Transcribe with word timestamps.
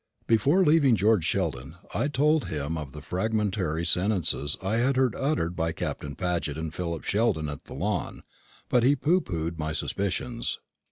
Before 0.25 0.65
leaving 0.65 0.95
George 0.95 1.25
Sheldon, 1.25 1.75
I 1.93 2.07
told 2.07 2.45
him 2.45 2.75
of 2.75 2.91
the 2.91 3.03
fragmentary 3.03 3.85
sentences 3.85 4.57
I 4.59 4.77
had 4.77 4.97
heard 4.97 5.15
uttered 5.15 5.55
by 5.55 5.73
Captain 5.73 6.15
Paget 6.15 6.57
and 6.57 6.73
Philip 6.73 7.03
Sheldon 7.03 7.47
at 7.47 7.65
the 7.65 7.75
Lawn; 7.75 8.23
but 8.67 8.81
he 8.81 8.95
pooh 8.95 9.21
poohed 9.21 9.59
my 9.59 9.73
suspicions. 9.73 10.57